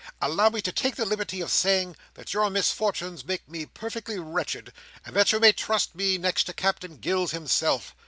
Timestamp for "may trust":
5.39-5.93